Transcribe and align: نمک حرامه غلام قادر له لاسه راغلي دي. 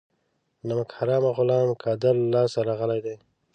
نمک 0.67 0.89
حرامه 0.97 1.29
غلام 1.37 1.69
قادر 1.83 2.15
له 2.21 2.27
لاسه 2.33 2.59
راغلي 2.69 2.99
دي. 3.05 3.15